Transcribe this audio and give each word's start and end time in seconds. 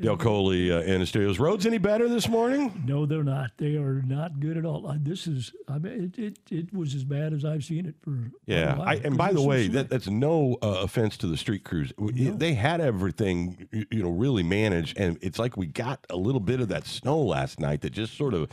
Colee 0.00 0.70
uh, 0.70 1.04
studios. 1.04 1.38
Roads 1.38 1.66
any 1.66 1.78
better 1.78 2.08
this 2.08 2.28
morning? 2.28 2.82
No, 2.86 3.06
they're 3.06 3.22
not. 3.24 3.50
They 3.56 3.76
are 3.76 4.02
not 4.02 4.40
good 4.40 4.56
at 4.56 4.64
all. 4.64 4.86
Uh, 4.86 4.96
this 5.00 5.26
is, 5.26 5.52
I 5.68 5.78
mean, 5.78 6.12
it, 6.16 6.22
it, 6.22 6.38
it 6.50 6.74
was 6.74 6.94
as 6.94 7.04
bad 7.04 7.32
as 7.32 7.44
I've 7.44 7.64
seen 7.64 7.86
it 7.86 7.94
for. 8.02 8.30
Yeah, 8.46 8.74
a 8.74 8.78
while, 8.78 8.88
I, 8.88 8.94
and 8.96 9.16
by 9.16 9.32
the 9.32 9.42
way, 9.42 9.68
that, 9.68 9.90
that's 9.90 10.08
no 10.08 10.56
uh, 10.62 10.80
offense 10.82 11.16
to 11.18 11.26
the 11.26 11.36
street 11.36 11.64
crews. 11.64 11.92
W- 11.98 12.32
They 12.36 12.54
had 12.54 12.80
everything, 12.80 13.68
you 13.72 14.02
know, 14.02 14.10
really 14.10 14.42
managed, 14.42 14.98
and 14.98 15.18
it's 15.20 15.38
like 15.38 15.56
we 15.56 15.66
got 15.66 16.04
a 16.10 16.16
little 16.16 16.40
bit 16.40 16.60
of 16.60 16.68
that 16.68 16.86
snow 16.86 17.18
last 17.20 17.60
night 17.60 17.82
that 17.82 17.90
just 17.90 18.16
sort 18.16 18.34
of 18.34 18.48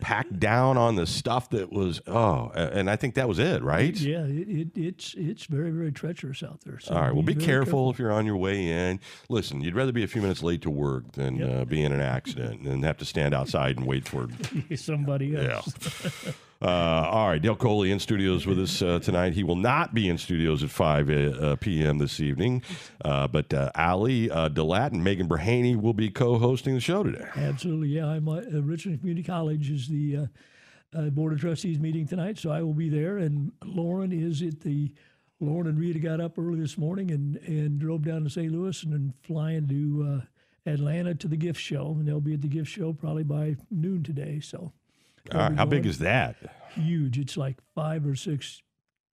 packed 0.00 0.40
down 0.40 0.78
on 0.78 0.96
the 0.96 1.06
stuff 1.06 1.50
that 1.50 1.70
was. 1.70 2.00
Oh, 2.06 2.50
and 2.54 2.88
I 2.88 2.96
think 2.96 3.14
that 3.16 3.28
was 3.28 3.38
it, 3.38 3.62
right? 3.62 3.94
yeah, 4.00 4.24
it, 4.24 4.48
it, 4.48 4.68
it's 4.74 5.14
it's 5.18 5.44
very 5.44 5.70
very 5.70 5.92
treacherous 5.92 6.42
out 6.42 6.60
there. 6.64 6.78
So 6.80 6.94
All 6.94 7.02
right. 7.02 7.12
Well, 7.12 7.22
be 7.22 7.34
very 7.34 7.44
careful, 7.44 7.90
if 7.90 7.98
you're 7.98 8.12
on 8.12 8.24
your 8.24 8.36
way 8.38 8.66
in. 8.66 8.98
Listen, 9.28 9.60
you'd 9.60 9.74
rather 9.74 9.92
be 9.92 10.02
a 10.02 10.08
few 10.08 10.22
minutes 10.22 10.42
late 10.42 10.62
to 10.62 10.70
work 10.70 10.89
than 11.14 11.36
Yep. 11.36 11.50
uh, 11.50 11.64
be 11.64 11.82
in 11.82 11.92
an 11.92 12.00
accident 12.00 12.62
and 12.62 12.84
have 12.84 12.98
to 12.98 13.04
stand 13.04 13.34
outside 13.34 13.76
and 13.78 13.86
wait 13.86 14.08
for 14.08 14.28
Somebody 14.76 15.28
Yeah. 15.28 15.54
else. 15.56 16.34
Uh, 16.62 17.08
all 17.10 17.28
right, 17.28 17.40
Dale 17.40 17.56
Colee 17.56 17.90
in 17.90 17.98
studios 17.98 18.46
with 18.46 18.58
us 18.60 18.82
uh, 18.82 18.98
tonight. 18.98 19.32
He 19.32 19.42
will 19.44 19.56
not 19.56 19.94
be 19.94 20.10
in 20.10 20.18
studios 20.18 20.62
at 20.62 20.68
5 20.68 21.08
uh, 21.08 21.56
p.m. 21.56 21.96
this 21.96 22.20
evening, 22.20 22.62
uh, 23.02 23.26
but 23.28 23.54
uh, 23.54 23.70
Ali 23.74 24.30
uh, 24.30 24.50
Delat 24.50 24.92
and 24.92 25.02
Megan 25.02 25.26
Brahaney 25.26 25.74
will 25.74 25.94
be 25.94 26.10
co-hosting 26.10 26.74
the 26.74 26.80
show 26.80 27.02
today. 27.02 27.24
Absolutely, 27.34 27.88
yeah. 27.88 28.08
I'm 28.08 28.28
uh, 28.28 28.42
Richland 28.60 28.98
Community 29.00 29.22
College 29.26 29.70
is 29.70 29.88
the 29.88 30.16
uh, 30.18 30.26
uh, 30.98 31.08
board 31.08 31.32
of 31.32 31.40
trustees 31.40 31.78
meeting 31.80 32.06
tonight, 32.06 32.36
so 32.36 32.50
I 32.50 32.60
will 32.60 32.74
be 32.74 32.90
there. 32.90 33.16
And 33.16 33.52
Lauren 33.64 34.12
is 34.12 34.42
at 34.42 34.60
the. 34.60 34.92
Lauren 35.42 35.66
and 35.66 35.78
Rita 35.78 35.98
got 35.98 36.20
up 36.20 36.38
early 36.38 36.60
this 36.60 36.76
morning 36.76 37.10
and, 37.10 37.36
and 37.36 37.78
drove 37.78 38.02
down 38.04 38.24
to 38.24 38.28
St. 38.28 38.52
Louis 38.52 38.82
and 38.82 38.92
then 38.92 39.14
flying 39.22 39.66
to 39.68 40.20
uh, 40.20 40.26
Atlanta 40.66 41.14
to 41.14 41.28
the 41.28 41.36
gift 41.36 41.60
show, 41.60 41.96
and 41.98 42.06
they'll 42.06 42.20
be 42.20 42.34
at 42.34 42.42
the 42.42 42.48
gift 42.48 42.70
show 42.70 42.92
probably 42.92 43.24
by 43.24 43.56
noon 43.70 44.02
today. 44.02 44.40
So, 44.40 44.72
right, 45.32 45.52
how 45.54 45.64
big 45.66 45.86
is 45.86 45.98
that? 45.98 46.36
huge? 46.74 47.18
It's 47.18 47.36
like 47.36 47.56
five 47.74 48.06
or 48.06 48.14
six 48.14 48.62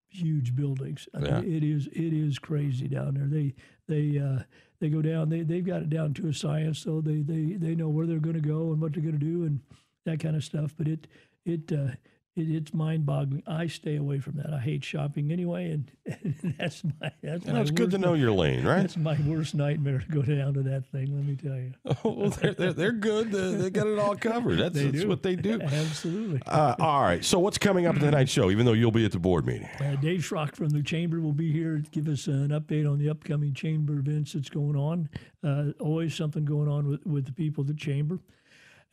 huge 0.08 0.54
buildings. 0.54 1.08
I 1.14 1.18
mean, 1.18 1.52
it 1.52 1.62
is 1.62 1.86
it 1.88 2.12
is 2.12 2.38
crazy 2.38 2.88
down 2.88 3.14
there. 3.14 3.26
They 3.26 3.54
they 3.86 4.18
uh, 4.18 4.42
they 4.80 4.88
go 4.88 5.02
down. 5.02 5.28
They 5.28 5.42
they've 5.42 5.64
got 5.64 5.82
it 5.82 5.90
down 5.90 6.14
to 6.14 6.28
a 6.28 6.34
science. 6.34 6.78
So 6.78 7.00
they 7.00 7.22
they 7.22 7.56
they 7.56 7.74
know 7.74 7.88
where 7.88 8.06
they're 8.06 8.18
going 8.18 8.40
to 8.40 8.48
go 8.48 8.72
and 8.72 8.80
what 8.80 8.92
they're 8.92 9.02
going 9.02 9.18
to 9.18 9.24
do 9.24 9.44
and 9.44 9.60
that 10.04 10.20
kind 10.20 10.36
of 10.36 10.44
stuff. 10.44 10.74
But 10.76 10.88
it 10.88 11.06
it. 11.44 11.72
Uh, 11.72 11.94
it, 12.38 12.50
it's 12.50 12.72
mind-boggling. 12.72 13.42
I 13.46 13.66
stay 13.66 13.96
away 13.96 14.20
from 14.20 14.36
that. 14.36 14.52
I 14.52 14.58
hate 14.60 14.84
shopping 14.84 15.30
anyway, 15.30 15.70
and, 15.70 15.90
and 16.06 16.54
that's 16.58 16.82
my 16.84 17.12
that's 17.22 17.46
You 17.46 17.52
my 17.52 17.60
it's 17.60 17.70
good 17.70 17.90
to 17.90 17.98
know 17.98 18.14
your 18.14 18.32
lane, 18.32 18.64
right? 18.64 18.80
That's 18.80 18.96
my 18.96 19.18
worst 19.26 19.54
nightmare 19.54 19.98
to 19.98 20.06
go 20.06 20.22
down 20.22 20.54
to 20.54 20.62
that 20.62 20.86
thing. 20.86 21.14
Let 21.14 21.24
me 21.24 21.36
tell 21.36 21.56
you. 21.56 21.72
Oh, 22.04 22.12
well, 22.12 22.30
they're, 22.30 22.54
they're, 22.54 22.72
they're 22.72 22.92
good. 22.92 23.32
They, 23.32 23.54
they 23.54 23.70
got 23.70 23.86
it 23.88 23.98
all 23.98 24.14
covered. 24.16 24.58
That's, 24.58 24.80
that's 24.80 25.04
what 25.04 25.22
they 25.22 25.34
do. 25.34 25.60
Absolutely. 25.60 26.40
Uh, 26.46 26.76
all 26.78 27.02
right, 27.02 27.24
so 27.24 27.38
what's 27.38 27.58
coming 27.58 27.86
up 27.86 27.96
tonight's 27.96 28.30
show, 28.30 28.50
even 28.50 28.64
though 28.64 28.72
you'll 28.72 28.92
be 28.92 29.04
at 29.04 29.12
the 29.12 29.18
board 29.18 29.46
meeting? 29.46 29.68
Uh, 29.80 29.96
Dave 29.96 30.20
Schrock 30.20 30.54
from 30.54 30.68
the 30.68 30.82
chamber 30.82 31.20
will 31.20 31.32
be 31.32 31.50
here 31.50 31.78
to 31.78 31.90
give 31.90 32.06
us 32.08 32.26
an 32.28 32.50
update 32.50 32.88
on 32.90 32.98
the 32.98 33.10
upcoming 33.10 33.52
chamber 33.52 33.94
events 33.94 34.34
that's 34.34 34.48
going 34.48 34.76
on. 34.76 35.08
Uh, 35.42 35.72
always 35.80 36.14
something 36.14 36.44
going 36.44 36.68
on 36.68 36.88
with, 36.88 37.04
with 37.04 37.26
the 37.26 37.32
people 37.32 37.62
at 37.62 37.68
the 37.68 37.74
chamber. 37.74 38.20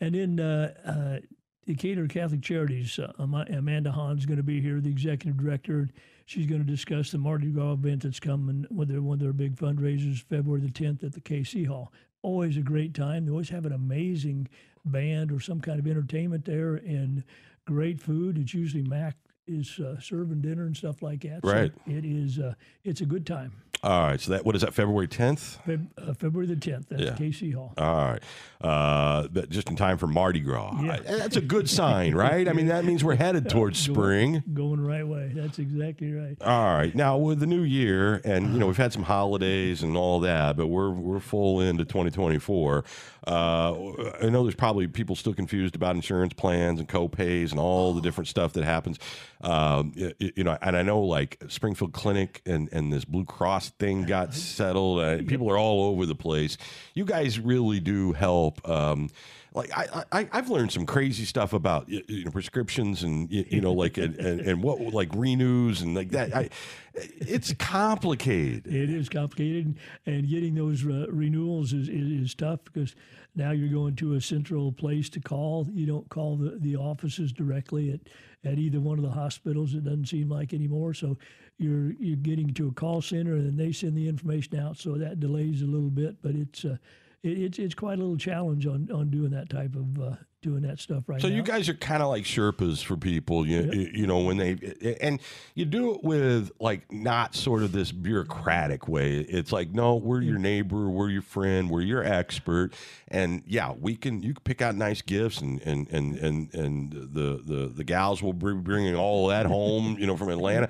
And 0.01 0.16
then 0.16 0.39
uh, 0.39 0.73
uh, 0.85 1.25
Decatur 1.66 2.08
Catholic 2.08 2.41
Charities, 2.41 2.99
uh, 2.99 3.11
Ama- 3.19 3.47
Amanda 3.49 3.91
Hahn's 3.91 4.25
going 4.25 4.38
to 4.38 4.44
be 4.44 4.61
here, 4.61 4.80
the 4.80 4.89
executive 4.89 5.38
director. 5.38 5.89
She's 6.27 6.45
going 6.45 6.61
to 6.63 6.67
discuss 6.72 7.11
the 7.11 7.17
Mardi 7.17 7.47
Gras 7.52 7.73
event 7.73 8.03
that's 8.03 8.19
coming 8.19 8.66
with 8.72 8.88
their, 8.89 9.02
one 9.02 9.16
of 9.16 9.19
their 9.19 9.33
big 9.33 9.55
fundraisers, 9.55 10.23
February 10.23 10.61
the 10.61 10.69
10th 10.69 11.03
at 11.03 11.13
the 11.13 11.22
KC 11.22 11.66
Hall. 11.67 11.91
Always 12.22 12.57
a 12.57 12.61
great 12.61 12.94
time. 12.94 13.25
They 13.25 13.31
always 13.31 13.49
have 13.49 13.66
an 13.66 13.73
amazing 13.73 14.47
band 14.85 15.31
or 15.31 15.39
some 15.39 15.59
kind 15.59 15.80
of 15.80 15.88
entertainment 15.88 16.45
there 16.45 16.75
and 16.75 17.23
great 17.66 18.00
food. 18.00 18.38
It's 18.38 18.53
usually 18.53 18.84
Mac 18.84 19.16
is 19.47 19.79
uh, 19.79 20.00
serving 20.00 20.41
dinner 20.41 20.66
and 20.66 20.75
stuff 20.75 21.01
like 21.03 21.22
that. 21.22 21.41
So 21.44 21.51
Right. 21.51 21.72
it 21.85 22.06
is. 22.06 22.39
Uh, 22.39 22.53
it's 22.84 23.01
a 23.01 23.06
good 23.06 23.25
time. 23.28 23.51
All 23.85 24.07
right, 24.07 24.19
so 24.19 24.31
that 24.31 24.44
what 24.46 24.56
is 24.56 24.62
that? 24.63 24.73
February 24.73 25.07
tenth. 25.07 25.59
Feb- 25.68 25.88
uh, 25.97 26.13
February 26.16 26.47
the 26.47 26.56
10th 26.56 26.91
at 26.91 27.00
Yeah. 27.00 27.12
KC 27.12 27.53
Hall. 27.53 27.72
All 27.78 27.96
right, 28.12 28.23
uh, 28.62 29.28
but 29.31 29.50
just 29.51 29.69
in 29.69 29.75
time 29.75 30.00
for 30.00 30.07
Mardi 30.07 30.40
Gras. 30.40 30.75
Yeah. 30.81 30.97
That's 31.06 31.35
a 31.38 31.41
good 31.41 31.69
sign, 31.69 32.16
right? 32.25 32.47
I 32.47 32.53
mean, 32.53 32.66
that 32.68 32.84
means 32.84 33.03
we're 33.03 33.16
headed 33.16 33.47
towards 33.47 33.85
Going- 33.88 33.95
spring. 33.95 34.44
Going 34.56 34.81
the 34.81 34.90
right 34.90 35.07
way. 35.07 35.31
That's 35.35 35.59
exactly 35.59 36.12
right. 36.13 36.35
All 36.41 36.74
right. 36.75 36.95
Now 36.95 37.18
with 37.18 37.40
the 37.40 37.45
new 37.45 37.62
year, 37.62 38.22
and 38.25 38.53
you 38.53 38.59
know 38.59 38.66
we've 38.68 38.75
had 38.75 38.91
some 38.91 39.03
holidays 39.03 39.84
and 39.84 39.95
all 39.95 40.19
that, 40.22 40.57
but 40.57 40.66
we're 40.68 40.90
we're 40.90 41.19
full 41.19 41.62
into 41.62 41.85
2024. 41.85 42.84
Uh, 43.28 43.74
I 44.22 44.29
know 44.29 44.44
there's 44.44 44.56
probably 44.56 44.88
people 44.88 45.16
still 45.16 45.34
confused 45.34 45.75
about 45.75 45.95
insurance 45.95 46.34
plans 46.34 46.79
and 46.79 46.88
co-pays 46.88 47.51
and 47.51 47.59
all 47.59 47.94
the 47.94 48.01
different 48.01 48.28
stuff 48.28 48.53
that 48.53 48.63
happens. 48.63 49.00
Um, 49.41 49.94
y- 49.97 50.13
y- 50.22 50.31
you 50.35 50.44
know, 50.44 50.57
and 50.62 50.75
I 50.78 50.81
know 50.84 51.01
like 51.01 51.41
Springfield 51.47 51.94
Clinic 51.94 52.41
and 52.45 52.69
and 52.72 52.91
this 52.94 53.06
Blue 53.06 53.25
Cross 53.25 53.72
thing 53.80 54.06
got 54.06 54.34
settled. 54.34 55.00
Uh, 55.00 55.18
people 55.28 55.50
are 55.50 55.58
all 55.58 55.90
over 55.90 56.06
the 56.06 56.16
place. 56.16 56.58
You 56.94 57.06
guys 57.06 57.40
really 57.40 57.80
do 57.80 58.13
help. 58.13 58.68
Um, 58.68 59.09
like 59.53 59.72
I, 59.75 60.03
I, 60.12 60.30
I've 60.34 60.50
learned 60.50 60.72
some 60.74 60.86
crazy 60.86 61.24
stuff 61.24 61.53
about 61.53 61.88
you 61.88 62.25
know 62.25 62.31
prescriptions 62.31 63.03
and 63.03 63.31
you 63.31 63.62
know 63.62 63.72
like 63.72 63.97
and, 63.97 64.16
and, 64.16 64.41
and 64.41 64.62
what 64.62 64.81
like 64.94 65.09
renews 65.16 65.81
and 65.81 65.96
like 65.96 66.09
that. 66.09 66.36
I, 66.36 66.50
it's 66.94 67.53
complicated. 67.53 68.68
It 68.68 68.90
is 68.90 69.08
complicated, 69.09 69.78
and 70.06 70.28
getting 70.28 70.56
those 70.56 70.86
uh, 70.86 71.07
renewals 71.09 71.74
is, 71.74 71.88
is, 71.88 72.24
is 72.24 72.36
tough 72.36 72.59
because 72.66 72.96
now 73.34 73.52
you're 73.52 73.69
going 73.69 73.96
to 73.97 74.16
a 74.16 74.22
central 74.22 74.72
place 74.72 75.09
to 75.09 75.19
call. 75.19 75.68
You 75.74 75.86
don't 75.86 76.09
call 76.09 76.38
the, 76.38 76.57
the 76.59 76.75
offices 76.75 77.31
directly 77.31 78.00
at 78.45 78.57
either 78.57 78.79
one 78.79 78.97
of 78.97 79.03
the 79.03 79.11
hospitals. 79.11 79.73
It 79.73 79.83
doesn't 79.83 80.07
seem 80.07 80.29
like 80.29 80.53
anymore. 80.53 80.94
So 80.94 81.17
you're 81.57 81.94
you're 81.94 82.17
getting 82.17 82.53
to 82.56 82.67
a 82.67 82.72
call 82.72 83.01
center, 83.01 83.33
and 83.33 83.45
then 83.45 83.57
they 83.57 83.72
send 83.72 83.95
the 83.95 84.07
information 84.07 84.59
out. 84.59 84.78
So 84.78 84.94
that 84.95 85.19
delays 85.19 85.61
a 85.61 85.66
little 85.66 85.89
bit, 85.89 86.22
but 86.22 86.35
it's 86.35 86.66
uh, 86.66 86.78
it, 87.25 87.38
it's 87.40 87.59
it's 87.59 87.75
quite 87.75 87.97
a 87.97 88.02
little 88.02 88.18
challenge 88.18 88.66
on, 88.68 88.90
on 88.94 89.09
doing 89.09 89.31
that 89.31 89.50
type 89.50 89.75
of 89.75 90.00
uh, 90.02 90.16
doing 90.41 90.62
that 90.62 90.80
stuff 90.80 91.03
right 91.08 91.19
So 91.19 91.28
now. 91.28 91.36
you 91.36 91.41
guys 91.41 91.68
are 91.69 91.74
kind 91.74 92.03
of 92.03 92.09
like 92.09 92.24
Sherpas 92.24 92.84
for 92.84 92.96
people, 92.96 93.47
you, 93.47 93.62
you 93.74 93.90
you 93.94 94.08
know, 94.08 94.19
when 94.19 94.38
they 94.38 94.96
and 95.02 95.19
you 95.56 95.66
do 95.66 95.96
it 95.96 96.03
with 96.03 96.52
like 96.59 96.91
not 96.91 97.34
sort 97.36 97.63
of 97.63 97.72
this 97.72 97.91
bureaucratic 97.91 98.88
way. 98.88 99.18
It's 99.22 99.52
like, 99.52 99.72
no, 99.72 99.96
we're 99.96 100.22
your 100.22 100.38
neighbor, 100.38 100.88
we're 100.90 101.09
your 101.09 101.24
friend, 101.24 101.69
we're 101.69 101.81
your 101.81 102.03
expert, 102.03 102.74
and 103.08 103.42
yeah, 103.47 103.74
we 103.74 103.96
can 103.96 104.22
you 104.22 104.34
can 104.36 104.44
pick 104.44 104.62
out 104.62 104.75
nice 104.75 105.02
gifts 105.02 105.42
and 105.42 105.59
and 105.63 105.88
and 105.90 106.16
and 106.18 106.53
and 106.53 106.92
the 106.92 107.42
the 107.44 107.72
the 107.75 107.84
gals 107.84 108.22
will 108.22 108.34
be 108.34 108.53
bringing 108.53 108.96
all 108.96 109.28
that 109.28 109.47
home, 109.47 109.97
you 110.00 110.06
know, 110.06 110.16
from 110.16 110.30
Atlanta. 110.30 110.69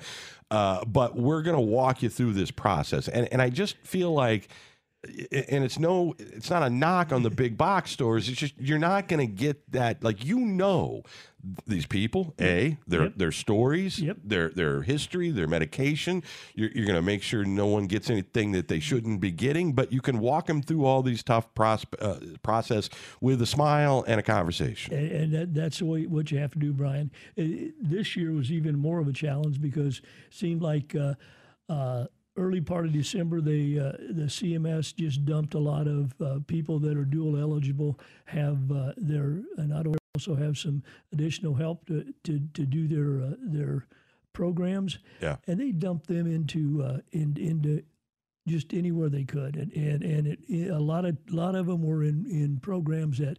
Uh, 0.50 0.84
but 0.84 1.16
we're 1.16 1.42
gonna 1.42 1.60
walk 1.60 2.02
you 2.02 2.08
through 2.08 2.32
this 2.32 2.50
process, 2.50 3.08
and 3.08 3.28
and 3.32 3.42
I 3.42 3.50
just 3.50 3.76
feel 3.78 4.12
like 4.12 4.48
and 5.32 5.64
it's 5.64 5.78
no 5.78 6.14
it's 6.18 6.50
not 6.50 6.62
a 6.62 6.70
knock 6.70 7.12
on 7.12 7.22
the 7.22 7.30
big 7.30 7.56
box 7.56 7.90
stores 7.90 8.28
it's 8.28 8.38
just 8.38 8.54
you're 8.58 8.78
not 8.78 9.08
going 9.08 9.20
to 9.26 9.32
get 9.32 9.70
that 9.72 10.02
like 10.02 10.24
you 10.24 10.38
know 10.38 11.02
these 11.66 11.86
people 11.86 12.34
a 12.40 12.76
their 12.88 13.04
Yep. 13.04 13.12
their 13.16 13.30
stories 13.32 14.00
Yep. 14.00 14.16
their 14.24 14.48
their 14.48 14.82
history 14.82 15.30
their 15.30 15.46
medication 15.46 16.22
you're, 16.54 16.70
you're 16.74 16.86
going 16.86 16.96
to 16.96 17.02
make 17.02 17.22
sure 17.22 17.44
no 17.44 17.66
one 17.66 17.86
gets 17.86 18.10
anything 18.10 18.50
that 18.52 18.66
they 18.68 18.80
shouldn't 18.80 19.20
be 19.20 19.30
getting 19.30 19.72
but 19.72 19.92
you 19.92 20.00
can 20.00 20.18
walk 20.18 20.46
them 20.46 20.60
through 20.60 20.84
all 20.84 21.02
these 21.02 21.22
tough 21.22 21.54
prosp- 21.54 21.94
uh, 22.00 22.36
process 22.42 22.88
with 23.20 23.40
a 23.42 23.46
smile 23.46 24.04
and 24.08 24.18
a 24.18 24.22
conversation 24.24 24.92
and, 24.94 25.12
and 25.12 25.32
that, 25.34 25.54
that's 25.54 25.80
what 25.82 26.30
you 26.32 26.38
have 26.38 26.52
to 26.52 26.58
do, 26.58 26.72
Brian. 26.72 27.10
This 27.36 28.16
year 28.16 28.32
was 28.32 28.50
even 28.50 28.78
more 28.78 28.98
of 28.98 29.06
a 29.08 29.12
challenge 29.12 29.60
because 29.60 29.98
it 29.98 30.04
seemed 30.34 30.62
like 30.62 30.94
uh, 30.96 31.14
uh, 31.68 32.06
early 32.36 32.60
part 32.60 32.86
of 32.86 32.92
December, 32.92 33.40
they 33.40 33.78
uh, 33.78 33.92
the 34.10 34.26
CMS 34.26 34.94
just 34.94 35.24
dumped 35.24 35.54
a 35.54 35.58
lot 35.58 35.86
of 35.86 36.14
uh, 36.20 36.38
people 36.46 36.78
that 36.80 36.96
are 36.96 37.04
dual 37.04 37.38
eligible 37.38 37.98
have 38.26 38.70
uh, 38.70 38.92
their 38.96 39.42
and 39.56 39.72
I 39.72 39.82
also 40.14 40.34
have 40.34 40.56
some 40.56 40.82
additional 41.12 41.54
help 41.54 41.86
to 41.86 42.12
to, 42.24 42.40
to 42.54 42.66
do 42.66 42.88
their 42.88 43.26
uh, 43.26 43.34
their 43.40 43.86
programs. 44.32 44.98
Yeah. 45.20 45.36
and 45.46 45.58
they 45.58 45.72
dumped 45.72 46.08
them 46.08 46.26
into 46.26 46.82
uh, 46.82 46.98
in, 47.12 47.36
into 47.38 47.82
just 48.46 48.72
anywhere 48.72 49.08
they 49.08 49.24
could, 49.24 49.56
and 49.56 49.72
and 49.72 50.02
and 50.02 50.26
it, 50.26 50.70
a 50.70 50.78
lot 50.78 51.04
of 51.04 51.16
lot 51.30 51.54
of 51.54 51.66
them 51.66 51.82
were 51.82 52.02
in 52.04 52.26
in 52.26 52.58
programs 52.60 53.18
that 53.18 53.38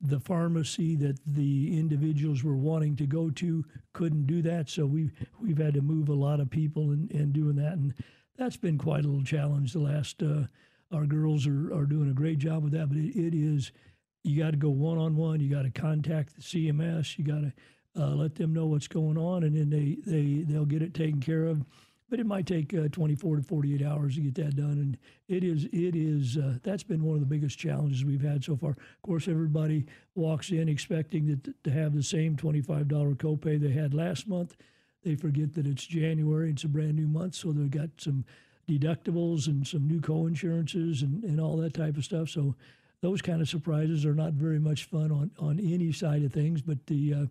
the 0.00 0.20
pharmacy 0.20 0.96
that 0.96 1.18
the 1.26 1.78
individuals 1.78 2.42
were 2.42 2.56
wanting 2.56 2.96
to 2.96 3.06
go 3.06 3.30
to 3.30 3.64
couldn't 3.92 4.26
do 4.26 4.42
that. 4.42 4.68
So 4.68 4.84
we've 4.84 5.12
we've 5.40 5.58
had 5.58 5.74
to 5.74 5.80
move 5.80 6.08
a 6.08 6.14
lot 6.14 6.40
of 6.40 6.50
people 6.50 6.90
and 6.90 7.10
in, 7.12 7.20
in 7.20 7.32
doing 7.32 7.56
that, 7.56 7.74
and 7.74 7.94
that's 8.42 8.56
been 8.56 8.78
quite 8.78 9.04
a 9.04 9.08
little 9.08 9.24
challenge. 9.24 9.72
The 9.72 9.78
last 9.78 10.22
uh, 10.22 10.46
our 10.92 11.06
girls 11.06 11.46
are, 11.46 11.72
are 11.72 11.86
doing 11.86 12.10
a 12.10 12.14
great 12.14 12.38
job 12.38 12.64
with 12.64 12.72
that, 12.72 12.88
but 12.88 12.98
it, 12.98 13.16
it 13.16 13.34
is 13.34 13.70
you 14.24 14.42
got 14.42 14.50
to 14.50 14.56
go 14.56 14.70
one 14.70 14.98
on 14.98 15.16
one. 15.16 15.40
You 15.40 15.48
got 15.48 15.62
to 15.62 15.70
contact 15.70 16.34
the 16.36 16.42
CMS. 16.42 17.18
You 17.18 17.24
got 17.24 17.40
to 17.42 17.52
uh, 17.96 18.14
let 18.14 18.34
them 18.34 18.52
know 18.52 18.66
what's 18.66 18.88
going 18.88 19.16
on, 19.16 19.44
and 19.44 19.56
then 19.56 19.70
they 19.70 19.96
they 20.04 20.42
they'll 20.42 20.64
get 20.64 20.82
it 20.82 20.94
taken 20.94 21.20
care 21.20 21.44
of. 21.44 21.64
but 22.10 22.20
it 22.20 22.26
might 22.26 22.46
take 22.46 22.74
uh, 22.74 22.88
24 22.88 23.36
to 23.36 23.42
48 23.42 23.82
hours 23.86 24.16
to 24.16 24.20
get 24.20 24.34
that 24.34 24.54
done. 24.54 24.72
And 24.72 24.98
it 25.28 25.42
is, 25.44 25.64
it 25.72 25.96
is, 25.96 26.36
uh, 26.36 26.58
that's 26.62 26.82
been 26.82 27.02
one 27.02 27.14
of 27.14 27.20
the 27.20 27.26
biggest 27.26 27.58
challenges 27.58 28.04
we've 28.04 28.20
had 28.20 28.44
so 28.44 28.54
far. 28.54 28.72
Of 28.72 29.02
course, 29.02 29.28
everybody 29.28 29.86
walks 30.14 30.50
in 30.50 30.68
expecting 30.68 31.26
that, 31.28 31.64
to 31.64 31.70
have 31.70 31.94
the 31.94 32.02
same 32.02 32.36
$25 32.36 32.86
copay 33.16 33.58
they 33.58 33.70
had 33.70 33.94
last 33.94 34.28
month. 34.28 34.56
They 35.02 35.14
forget 35.16 35.52
that 35.54 35.66
it's 35.66 35.84
January, 35.86 36.50
it's 36.50 36.64
a 36.64 36.68
brand 36.68 36.94
new 36.94 37.08
month, 37.08 37.34
so 37.34 37.52
they've 37.52 37.70
got 37.70 37.90
some 37.98 38.24
deductibles 38.68 39.48
and 39.48 39.66
some 39.66 39.86
new 39.88 40.00
co-insurances 40.00 41.02
and, 41.02 41.24
and 41.24 41.40
all 41.40 41.56
that 41.58 41.74
type 41.74 41.96
of 41.96 42.04
stuff. 42.04 42.28
So 42.28 42.54
those 43.00 43.20
kind 43.20 43.40
of 43.42 43.48
surprises 43.48 44.06
are 44.06 44.14
not 44.14 44.32
very 44.34 44.60
much 44.60 44.84
fun 44.84 45.10
on, 45.10 45.30
on 45.38 45.58
any 45.58 45.92
side 45.92 46.22
of 46.22 46.32
things, 46.32 46.62
but 46.62 46.86
the 46.86 47.14
uh, 47.14 47.26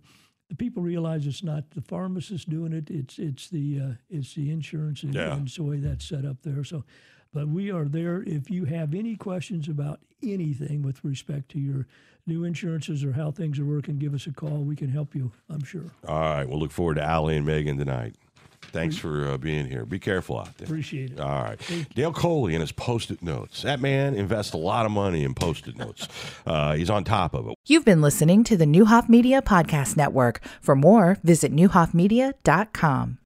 the 0.49 0.55
people 0.55 0.83
realize 0.83 1.25
it's 1.25 1.43
not 1.43 1.71
the 1.71 1.81
pharmacist 1.81 2.49
doing 2.49 2.73
it; 2.73 2.89
it's 2.89 3.17
it's 3.19 3.47
the 3.47 3.79
uh, 3.79 3.91
it's 4.09 4.33
the 4.33 4.51
insurance 4.51 5.03
and, 5.03 5.15
Yeah. 5.15 5.33
and 5.37 5.47
the 5.47 5.63
way 5.63 5.77
that's 5.77 6.03
set 6.03 6.25
up 6.25 6.41
there. 6.43 6.65
So, 6.65 6.83
but 7.33 7.47
we 7.47 7.71
are 7.71 7.85
there 7.85 8.23
if 8.23 8.49
you 8.49 8.65
have 8.65 8.93
any 8.93 9.15
questions 9.15 9.67
about 9.67 9.99
anything 10.23 10.81
with 10.81 11.03
respect 11.03 11.49
to 11.49 11.59
your 11.59 11.87
new 12.27 12.43
insurances 12.43 13.03
or 13.03 13.13
how 13.13 13.31
things 13.31 13.59
are 13.59 13.65
working. 13.65 13.97
Give 13.97 14.13
us 14.13 14.27
a 14.27 14.31
call; 14.31 14.59
we 14.59 14.75
can 14.75 14.89
help 14.89 15.15
you. 15.15 15.31
I'm 15.49 15.63
sure. 15.63 15.91
All 16.07 16.19
right. 16.19 16.47
We'll 16.47 16.59
look 16.59 16.71
forward 16.71 16.95
to 16.95 17.03
Allie 17.03 17.35
and 17.37 17.45
Megan 17.45 17.77
tonight. 17.77 18.15
Thanks 18.71 18.95
for 18.95 19.27
uh, 19.27 19.37
being 19.37 19.65
here. 19.67 19.85
Be 19.85 19.99
careful 19.99 20.39
out 20.39 20.57
there. 20.57 20.65
Appreciate 20.65 21.11
it. 21.11 21.19
All 21.19 21.43
right. 21.43 21.59
Dale 21.93 22.13
Colee 22.13 22.53
and 22.53 22.61
his 22.61 22.71
post-it 22.71 23.21
notes. 23.21 23.63
That 23.63 23.81
man 23.81 24.15
invests 24.15 24.53
a 24.53 24.57
lot 24.57 24.85
of 24.85 24.91
money 24.91 25.23
in 25.23 25.33
post-it 25.33 25.77
notes. 25.77 26.07
Uh, 26.45 26.73
he's 26.73 26.89
on 26.89 27.03
top 27.03 27.33
of 27.33 27.47
it. 27.47 27.53
You've 27.67 27.85
been 27.85 28.01
listening 28.01 28.43
to 28.45 28.57
the 28.57 28.65
Neuhoff 28.65 29.07
Media 29.07 29.41
Podcast 29.41 29.95
Network. 29.95 30.41
For 30.59 30.75
more, 30.75 31.17
visit 31.23 31.53
neuhoffmedia.com. 31.53 33.19